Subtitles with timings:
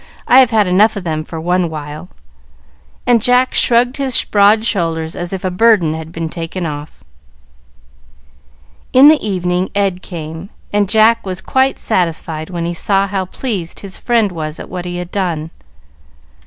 [0.27, 2.09] I've had enough of them for one while;"
[3.05, 7.03] and Jack shrugged his broad shoulders as if a burden had been taken off.
[8.93, 13.81] In the evening Ed came, and Jack was quite satisfied when he saw how pleased
[13.81, 15.51] his friend was at what he had done.